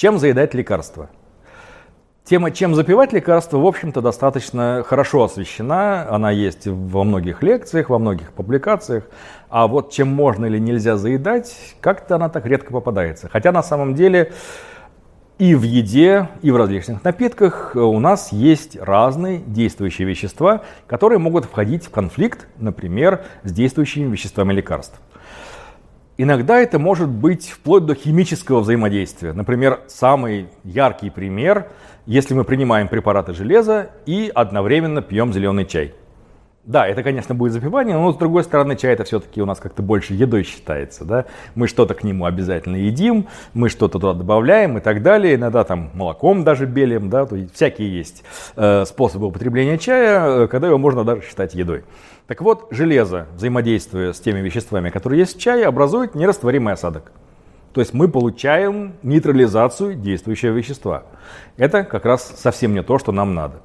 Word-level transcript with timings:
Чем 0.00 0.18
заедать 0.18 0.54
лекарства? 0.54 1.10
Тема, 2.24 2.52
чем 2.52 2.74
запивать 2.74 3.12
лекарства, 3.12 3.58
в 3.58 3.66
общем-то, 3.66 4.00
достаточно 4.00 4.82
хорошо 4.82 5.24
освещена. 5.24 6.06
Она 6.08 6.30
есть 6.30 6.66
во 6.66 7.04
многих 7.04 7.42
лекциях, 7.42 7.90
во 7.90 7.98
многих 7.98 8.32
публикациях. 8.32 9.04
А 9.50 9.66
вот 9.66 9.92
чем 9.92 10.08
можно 10.08 10.46
или 10.46 10.56
нельзя 10.56 10.96
заедать, 10.96 11.54
как-то 11.82 12.14
она 12.14 12.30
так 12.30 12.46
редко 12.46 12.72
попадается. 12.72 13.28
Хотя 13.28 13.52
на 13.52 13.62
самом 13.62 13.94
деле 13.94 14.32
и 15.38 15.54
в 15.54 15.64
еде, 15.64 16.30
и 16.40 16.50
в 16.50 16.56
различных 16.56 17.04
напитках 17.04 17.72
у 17.74 18.00
нас 18.00 18.32
есть 18.32 18.80
разные 18.80 19.36
действующие 19.36 20.08
вещества, 20.08 20.62
которые 20.86 21.18
могут 21.18 21.44
входить 21.44 21.84
в 21.84 21.90
конфликт, 21.90 22.46
например, 22.56 23.26
с 23.42 23.52
действующими 23.52 24.10
веществами 24.10 24.54
лекарств. 24.54 24.98
Иногда 26.22 26.60
это 26.60 26.78
может 26.78 27.08
быть 27.08 27.48
вплоть 27.48 27.86
до 27.86 27.94
химического 27.94 28.60
взаимодействия. 28.60 29.32
Например, 29.32 29.80
самый 29.86 30.48
яркий 30.64 31.08
пример, 31.08 31.70
если 32.04 32.34
мы 32.34 32.44
принимаем 32.44 32.88
препараты 32.88 33.32
железа 33.32 33.92
и 34.04 34.30
одновременно 34.34 35.00
пьем 35.00 35.32
зеленый 35.32 35.64
чай. 35.64 35.94
Да, 36.70 36.86
это, 36.86 37.02
конечно, 37.02 37.34
будет 37.34 37.52
запивание, 37.52 37.96
но 37.96 38.12
с 38.12 38.16
другой 38.16 38.44
стороны, 38.44 38.76
чай 38.76 38.92
это 38.92 39.02
все-таки 39.02 39.42
у 39.42 39.44
нас 39.44 39.58
как-то 39.58 39.82
больше 39.82 40.14
едой 40.14 40.44
считается. 40.44 41.04
Да? 41.04 41.24
Мы 41.56 41.66
что-то 41.66 41.94
к 41.94 42.04
нему 42.04 42.26
обязательно 42.26 42.76
едим, 42.76 43.26
мы 43.54 43.68
что-то 43.68 43.98
туда 43.98 44.14
добавляем 44.14 44.78
и 44.78 44.80
так 44.80 45.02
далее. 45.02 45.34
Иногда 45.34 45.64
там 45.64 45.90
молоком 45.94 46.44
даже 46.44 46.66
белим, 46.66 47.10
да, 47.10 47.26
то 47.26 47.34
есть 47.34 47.52
всякие 47.56 47.92
есть 47.92 48.22
э, 48.54 48.84
способы 48.84 49.26
употребления 49.26 49.78
чая, 49.78 50.44
э, 50.44 50.46
когда 50.46 50.68
его 50.68 50.78
можно 50.78 51.02
даже 51.02 51.22
считать 51.22 51.56
едой. 51.56 51.82
Так 52.28 52.40
вот, 52.40 52.68
железо, 52.70 53.26
взаимодействуя 53.34 54.12
с 54.12 54.20
теми 54.20 54.38
веществами, 54.38 54.90
которые 54.90 55.18
есть 55.18 55.38
в 55.38 55.40
чае, 55.40 55.66
образует 55.66 56.14
нерастворимый 56.14 56.74
осадок. 56.74 57.10
То 57.72 57.80
есть 57.80 57.94
мы 57.94 58.06
получаем 58.06 58.94
нейтрализацию 59.02 59.96
действующего 59.96 60.52
вещества. 60.52 61.02
Это 61.56 61.82
как 61.82 62.04
раз 62.04 62.32
совсем 62.36 62.74
не 62.74 62.84
то, 62.84 63.00
что 63.00 63.10
нам 63.10 63.34
надо. 63.34 63.56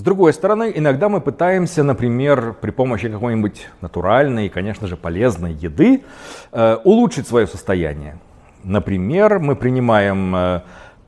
С 0.00 0.02
другой 0.02 0.32
стороны, 0.32 0.72
иногда 0.74 1.10
мы 1.10 1.20
пытаемся, 1.20 1.82
например, 1.82 2.54
при 2.58 2.70
помощи 2.70 3.10
какой-нибудь 3.10 3.68
натуральной 3.82 4.46
и, 4.46 4.48
конечно 4.48 4.86
же, 4.86 4.96
полезной 4.96 5.52
еды 5.52 6.04
э, 6.52 6.78
улучшить 6.84 7.28
свое 7.28 7.46
состояние. 7.46 8.18
Например, 8.64 9.38
мы 9.40 9.56
принимаем 9.56 10.34
э, 10.34 10.60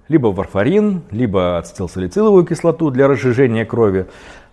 либо 0.09 0.27
варфарин, 0.27 1.05
либо 1.11 1.57
ацетилсалициловую 1.57 2.45
кислоту 2.45 2.91
для 2.91 3.09
разжижения 3.09 3.65
крови. 3.65 4.09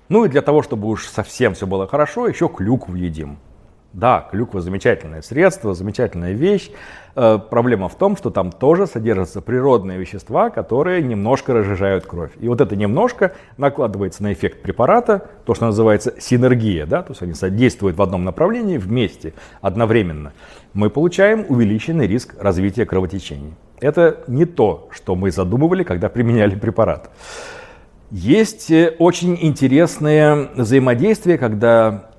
Ну 0.08 0.24
и 0.24 0.30
для 0.30 0.42
того, 0.42 0.62
чтобы 0.62 0.88
уж 0.88 1.08
совсем 1.08 1.54
все 1.54 1.68
было 1.68 1.86
хорошо, 1.86 2.26
еще 2.26 2.48
клюкву 2.48 2.96
едим. 2.96 3.40
Да, 3.94 4.28
клюква 4.30 4.62
замечательное 4.62 5.24
средство, 5.24 5.74
замечательная 5.74 6.34
вещь. 6.34 6.70
Э, 7.16 7.40
проблема 7.40 7.90
в 7.90 7.96
том, 7.96 8.16
что 8.16 8.30
там 8.30 8.52
тоже 8.52 8.86
содержатся 8.86 9.42
природные 9.42 9.98
вещества, 9.98 10.52
которые 10.52 11.02
немножко 11.02 11.54
разжижают 11.54 12.06
кровь. 12.06 12.30
И 12.40 12.48
вот 12.48 12.62
это 12.62 12.76
немножко 12.76 13.34
накладывается 13.58 14.22
на 14.22 14.32
эффект 14.32 14.62
препарата, 14.62 15.28
то, 15.44 15.56
что 15.56 15.66
называется 15.66 16.14
синергия, 16.20 16.86
да, 16.86 17.02
то 17.02 17.14
есть 17.14 17.24
они 17.24 17.34
содействуют 17.34 17.98
в 17.98 18.02
одном 18.04 18.24
направлении 18.24 18.78
вместе, 18.78 19.34
одновременно. 19.60 20.34
Мы 20.74 20.92
получаем 20.92 21.46
увеличенный 21.50 22.06
риск 22.06 22.36
развития 22.40 22.86
кровотечений. 22.86 23.56
Это 23.82 24.20
не 24.28 24.46
то, 24.46 24.90
что 24.92 25.16
мы 25.16 25.32
задумывали, 25.32 25.82
когда 25.84 26.10
применяли 26.10 26.54
препарат. 26.54 27.10
Есть 28.12 28.70
э, 28.70 28.96
очень 29.00 29.36
интересное 29.42 30.50
взаимодействие, 30.56 31.40
когда 31.40 32.10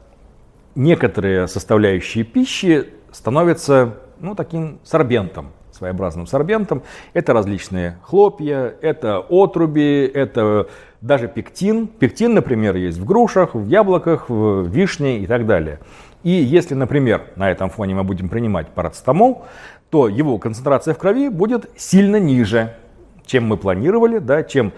некоторые 0.74 1.48
составляющие 1.48 2.24
пищи 2.24 2.88
становятся 3.12 3.96
ну, 4.20 4.34
таким 4.34 4.80
сорбентом, 4.84 5.48
своеобразным 5.72 6.26
сорбентом. 6.26 6.82
Это 7.12 7.32
различные 7.32 7.98
хлопья, 8.02 8.74
это 8.80 9.18
отруби, 9.18 10.10
это 10.12 10.68
даже 11.00 11.28
пектин. 11.28 11.86
Пектин, 11.86 12.34
например, 12.34 12.76
есть 12.76 12.98
в 12.98 13.04
грушах, 13.04 13.54
в 13.54 13.66
яблоках, 13.66 14.28
в 14.28 14.66
вишне 14.66 15.20
и 15.20 15.26
так 15.26 15.46
далее. 15.46 15.80
И 16.22 16.30
если, 16.30 16.74
например, 16.74 17.28
на 17.36 17.50
этом 17.50 17.70
фоне 17.70 17.94
мы 17.94 18.04
будем 18.04 18.28
принимать 18.28 18.68
парацетамол, 18.68 19.44
то 19.88 20.06
его 20.06 20.38
концентрация 20.38 20.94
в 20.94 20.98
крови 20.98 21.28
будет 21.28 21.70
сильно 21.76 22.16
ниже, 22.16 22.76
чем 23.24 23.46
мы 23.46 23.56
планировали, 23.56 24.18
да, 24.18 24.42
чем 24.42 24.72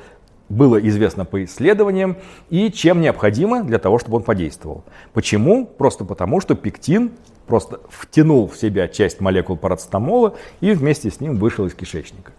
было 0.49 0.77
известно 0.77 1.25
по 1.25 1.45
исследованиям 1.45 2.17
и 2.51 2.71
чем 2.71 3.01
необходимо 3.01 3.63
для 3.63 3.79
того, 3.79 3.99
чтобы 3.99 4.19
он 4.19 4.23
подействовал. 4.23 4.85
Почему? 5.13 5.67
Просто 5.67 6.05
потому, 6.05 6.41
что 6.41 6.55
пектин 6.55 7.13
просто 7.47 7.81
втянул 7.89 8.49
в 8.49 8.57
себя 8.57 8.89
часть 8.89 9.21
молекул 9.21 9.57
парацетамола 9.57 10.35
и 10.61 10.73
вместе 10.73 11.11
с 11.11 11.21
ним 11.21 11.37
вышел 11.37 11.67
из 11.67 11.75
кишечника. 11.75 12.33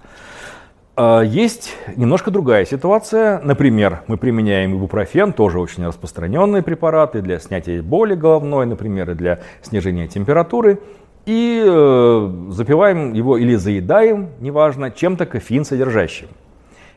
А, 0.95 1.21
есть 1.21 1.75
немножко 1.95 2.29
другая 2.29 2.65
ситуация. 2.65 3.39
Например, 3.43 4.03
мы 4.07 4.17
применяем 4.17 4.75
ибупрофен, 4.75 5.33
тоже 5.33 5.59
очень 5.59 5.85
распространенные 5.85 6.61
препараты 6.61 7.21
для 7.21 7.39
снятия 7.39 7.81
боли 7.81 8.15
головной, 8.15 8.65
например, 8.65 9.11
и 9.11 9.15
для 9.15 9.39
снижения 9.61 10.07
температуры. 10.07 10.79
И 11.25 11.63
э, 11.65 12.49
запиваем 12.49 13.13
его 13.13 13.37
или 13.37 13.55
заедаем, 13.55 14.29
неважно, 14.39 14.91
чем-то 14.91 15.25
кофеин 15.25 15.63
содержащим. 15.63 16.27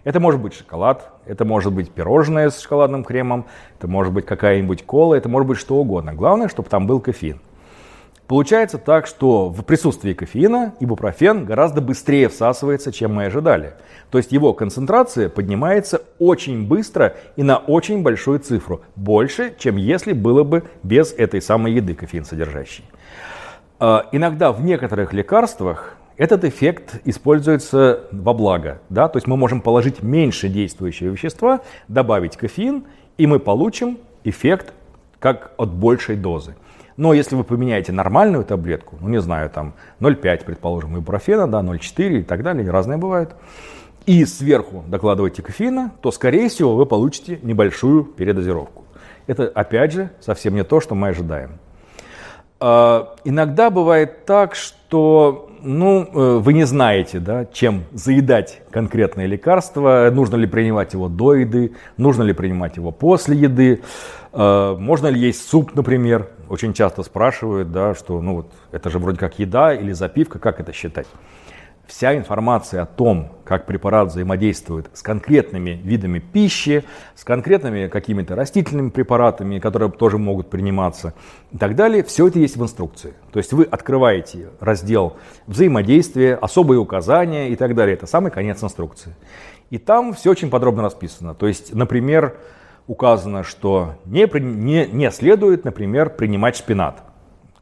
Это 0.06 0.20
может 0.20 0.40
быть 0.40 0.54
шоколад, 0.54 1.10
это 1.26 1.44
может 1.44 1.72
быть 1.72 1.90
пирожное 1.90 2.50
с 2.50 2.60
шоколадным 2.60 3.02
кремом, 3.02 3.46
это 3.76 3.88
может 3.88 4.12
быть 4.12 4.24
какая-нибудь 4.24 4.84
кола, 4.84 5.16
это 5.16 5.28
может 5.28 5.48
быть 5.48 5.58
что 5.58 5.78
угодно. 5.78 6.14
Главное, 6.14 6.46
чтобы 6.46 6.68
там 6.68 6.86
был 6.86 7.00
кофеин. 7.00 7.40
Получается 8.28 8.78
так, 8.78 9.08
что 9.08 9.48
в 9.48 9.64
присутствии 9.64 10.12
кофеина 10.12 10.74
ибупрофен 10.78 11.44
гораздо 11.44 11.80
быстрее 11.80 12.28
всасывается, 12.28 12.92
чем 12.92 13.14
мы 13.14 13.24
ожидали. 13.24 13.74
То 14.12 14.18
есть 14.18 14.30
его 14.30 14.52
концентрация 14.52 15.28
поднимается 15.28 16.02
очень 16.20 16.68
быстро 16.68 17.16
и 17.34 17.42
на 17.42 17.56
очень 17.56 18.04
большую 18.04 18.38
цифру. 18.38 18.82
Больше, 18.94 19.56
чем 19.58 19.74
если 19.74 20.12
было 20.12 20.44
бы 20.44 20.62
без 20.84 21.12
этой 21.14 21.42
самой 21.42 21.72
еды 21.72 21.94
кофеин 21.94 22.24
содержащей. 22.24 22.84
А, 23.80 24.06
иногда 24.12 24.52
в 24.52 24.62
некоторых 24.62 25.12
лекарствах 25.12 25.96
этот 26.16 26.44
эффект 26.44 27.00
используется 27.04 28.04
во 28.10 28.32
благо. 28.32 28.80
Да? 28.88 29.08
То 29.08 29.18
есть 29.18 29.26
мы 29.26 29.36
можем 29.36 29.60
положить 29.60 30.02
меньше 30.02 30.48
действующего 30.48 31.10
вещества, 31.10 31.60
добавить 31.88 32.36
кофеин, 32.36 32.84
и 33.18 33.26
мы 33.26 33.38
получим 33.38 33.98
эффект 34.24 34.72
как 35.18 35.52
от 35.56 35.72
большей 35.72 36.16
дозы. 36.16 36.56
Но 36.96 37.12
если 37.12 37.36
вы 37.36 37.44
поменяете 37.44 37.92
нормальную 37.92 38.44
таблетку, 38.44 38.96
ну 39.00 39.08
не 39.08 39.20
знаю, 39.20 39.50
там 39.50 39.74
0,5, 40.00 40.44
предположим, 40.44 40.96
ибупрофена, 40.96 41.46
да, 41.46 41.60
0,4 41.60 42.20
и 42.20 42.22
так 42.22 42.42
далее, 42.42 42.68
разные 42.70 42.96
бывают, 42.96 43.34
и 44.06 44.24
сверху 44.24 44.84
докладываете 44.86 45.42
кофеина, 45.42 45.92
то, 46.00 46.10
скорее 46.10 46.48
всего, 46.48 46.74
вы 46.74 46.86
получите 46.86 47.38
небольшую 47.42 48.04
передозировку. 48.04 48.84
Это, 49.26 49.48
опять 49.48 49.92
же, 49.92 50.10
совсем 50.20 50.54
не 50.54 50.64
то, 50.64 50.80
что 50.80 50.94
мы 50.94 51.08
ожидаем. 51.08 51.58
А, 52.60 53.14
иногда 53.24 53.68
бывает 53.70 54.24
так, 54.24 54.54
что 54.54 55.50
ну, 55.66 56.08
э, 56.12 56.38
вы 56.38 56.52
не 56.52 56.64
знаете, 56.64 57.18
да, 57.18 57.44
чем 57.44 57.84
заедать 57.92 58.62
конкретное 58.70 59.26
лекарство, 59.26 60.08
нужно 60.12 60.36
ли 60.36 60.46
принимать 60.46 60.92
его 60.92 61.08
до 61.08 61.34
еды, 61.34 61.74
нужно 61.96 62.22
ли 62.22 62.32
принимать 62.32 62.76
его 62.76 62.92
после 62.92 63.36
еды, 63.36 63.82
э, 64.32 64.76
можно 64.78 65.08
ли 65.08 65.20
есть 65.20 65.48
суп, 65.48 65.74
например. 65.74 66.28
Очень 66.48 66.72
часто 66.72 67.02
спрашивают, 67.02 67.72
да, 67.72 67.94
что 67.94 68.22
ну 68.22 68.36
вот 68.36 68.52
это 68.70 68.88
же 68.88 69.00
вроде 69.00 69.18
как 69.18 69.38
еда 69.40 69.74
или 69.74 69.92
запивка, 69.92 70.38
как 70.38 70.60
это 70.60 70.72
считать? 70.72 71.06
Вся 71.86 72.16
информация 72.16 72.82
о 72.82 72.86
том, 72.86 73.32
как 73.44 73.66
препарат 73.66 74.08
взаимодействует 74.08 74.90
с 74.92 75.02
конкретными 75.02 75.80
видами 75.82 76.18
пищи, 76.18 76.84
с 77.14 77.24
конкретными 77.24 77.86
какими-то 77.86 78.34
растительными 78.34 78.90
препаратами, 78.90 79.58
которые 79.58 79.90
тоже 79.90 80.18
могут 80.18 80.50
приниматься 80.50 81.14
и 81.52 81.58
так 81.58 81.76
далее, 81.76 82.02
все 82.02 82.26
это 82.28 82.38
есть 82.38 82.56
в 82.56 82.62
инструкции. 82.62 83.14
То 83.32 83.38
есть 83.38 83.52
вы 83.52 83.64
открываете 83.64 84.48
раздел 84.60 85.16
взаимодействия, 85.46 86.34
особые 86.34 86.80
указания 86.80 87.50
и 87.50 87.56
так 87.56 87.74
далее. 87.74 87.94
Это 87.94 88.06
самый 88.06 88.30
конец 88.30 88.62
инструкции. 88.62 89.14
И 89.70 89.78
там 89.78 90.12
все 90.12 90.30
очень 90.30 90.50
подробно 90.50 90.82
расписано. 90.82 91.34
То 91.34 91.46
есть, 91.46 91.74
например, 91.74 92.36
указано, 92.86 93.42
что 93.42 93.94
не, 94.04 94.28
не, 94.40 94.86
не 94.86 95.10
следует, 95.10 95.64
например, 95.64 96.10
принимать 96.10 96.56
шпинат. 96.56 97.02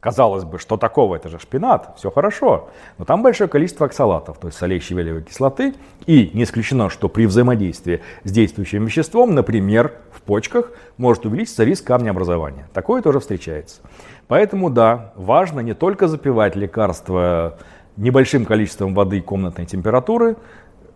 Казалось 0.05 0.43
бы, 0.43 0.59
что 0.59 0.77
такого, 0.77 1.15
это 1.15 1.29
же 1.29 1.39
шпинат, 1.39 1.95
все 1.97 2.11
хорошо. 2.11 2.69
Но 2.99 3.05
там 3.05 3.23
большое 3.23 3.49
количество 3.49 3.87
оксалатов, 3.87 4.37
то 4.37 4.45
есть 4.45 4.59
солей 4.59 4.79
щавелевой 4.79 5.23
кислоты. 5.23 5.73
И 6.05 6.29
не 6.35 6.43
исключено, 6.43 6.91
что 6.91 7.09
при 7.09 7.25
взаимодействии 7.25 8.01
с 8.23 8.31
действующим 8.31 8.85
веществом, 8.85 9.33
например, 9.33 9.93
в 10.11 10.21
почках, 10.21 10.73
может 10.97 11.25
увеличиться 11.25 11.63
риск 11.63 11.87
камнеобразования. 11.87 12.69
Такое 12.71 13.01
тоже 13.01 13.19
встречается. 13.19 13.81
Поэтому 14.27 14.69
да, 14.69 15.11
важно 15.15 15.61
не 15.61 15.73
только 15.73 16.07
запивать 16.07 16.55
лекарства 16.55 17.57
небольшим 17.97 18.45
количеством 18.45 18.93
воды 18.93 19.21
комнатной 19.21 19.65
температуры, 19.65 20.35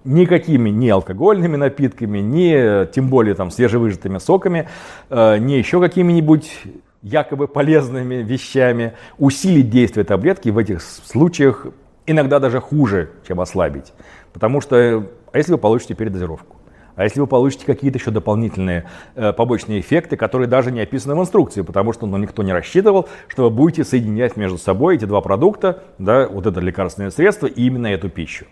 никакими 0.03 0.69
не 0.69 0.91
алкогольными 0.91 1.55
напитками, 1.55 2.19
не 2.19 2.85
тем 2.93 3.09
более 3.09 3.33
там 3.33 3.49
свежевыжатыми 3.49 4.19
соками, 4.19 4.69
э, 5.09 5.39
не 5.39 5.57
еще 5.57 5.81
какими-нибудь 5.81 6.51
якобы 7.01 7.47
полезными 7.47 8.15
вещами, 8.15 8.93
усилить 9.17 9.69
действие 9.69 10.03
таблетки 10.03 10.49
в 10.49 10.57
этих 10.57 10.81
случаях 10.81 11.67
иногда 12.05 12.39
даже 12.39 12.59
хуже, 12.59 13.11
чем 13.27 13.39
ослабить. 13.39 13.93
Потому 14.33 14.61
что, 14.61 15.05
а 15.31 15.37
если 15.37 15.51
вы 15.51 15.57
получите 15.57 15.93
передозировку? 15.93 16.57
А 16.95 17.03
если 17.03 17.21
вы 17.21 17.27
получите 17.27 17.65
какие-то 17.65 17.97
еще 17.97 18.11
дополнительные 18.11 18.83
э, 19.15 19.31
побочные 19.31 19.79
эффекты, 19.79 20.17
которые 20.17 20.49
даже 20.49 20.69
не 20.69 20.81
описаны 20.81 21.15
в 21.15 21.21
инструкции, 21.21 21.61
потому 21.61 21.93
что 21.93 22.05
ну, 22.05 22.17
никто 22.17 22.43
не 22.43 22.51
рассчитывал, 22.51 23.07
что 23.29 23.43
вы 23.43 23.51
будете 23.51 23.85
соединять 23.85 24.35
между 24.35 24.57
собой 24.57 24.95
эти 24.95 25.05
два 25.05 25.21
продукта, 25.21 25.83
да, 25.97 26.27
вот 26.27 26.45
это 26.45 26.59
лекарственное 26.59 27.09
средство 27.09 27.47
и 27.47 27.63
именно 27.63 27.87
эту 27.87 28.09
пищу. 28.09 28.45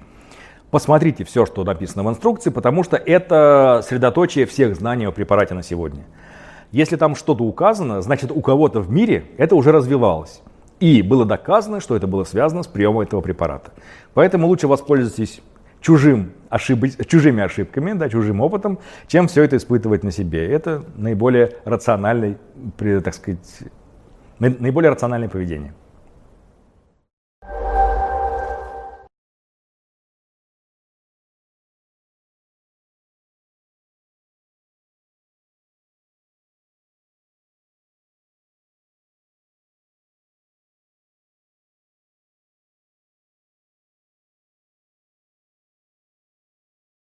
Посмотрите 0.71 1.25
все, 1.25 1.45
что 1.45 1.65
написано 1.65 2.03
в 2.03 2.09
инструкции, 2.09 2.50
потому 2.50 2.83
что 2.83 2.95
это 2.95 3.83
средоточие 3.85 4.45
всех 4.45 4.75
знаний 4.77 5.05
о 5.05 5.11
препарате 5.11 5.53
на 5.53 5.63
сегодня. 5.63 6.05
Если 6.71 6.95
там 6.95 7.15
что-то 7.15 7.43
указано, 7.43 8.01
значит 8.01 8.31
у 8.31 8.41
кого-то 8.41 8.81
в 8.81 8.91
мире 8.91 9.25
это 9.37 9.55
уже 9.55 9.71
развивалось. 9.71 10.41
И 10.79 11.01
было 11.01 11.25
доказано, 11.25 11.79
что 11.79 11.95
это 11.95 12.07
было 12.07 12.23
связано 12.23 12.63
с 12.63 12.67
приемом 12.67 13.01
этого 13.01 13.21
препарата. 13.21 13.71
Поэтому 14.13 14.47
лучше 14.47 14.67
воспользуйтесь 14.67 15.41
чужим 15.81 16.33
ошиб... 16.49 16.85
чужими 17.07 17.43
ошибками, 17.43 17.93
да, 17.93 18.09
чужим 18.09 18.41
опытом, 18.41 18.79
чем 19.07 19.27
все 19.27 19.43
это 19.43 19.57
испытывать 19.57 20.03
на 20.03 20.11
себе. 20.11 20.45
Это 20.45 20.83
наиболее 20.95 21.53
рациональный, 21.65 22.37
так 22.77 23.13
сказать, 23.13 23.39
наиболее 24.39 24.91
рациональное 24.91 25.29
поведение. 25.29 25.73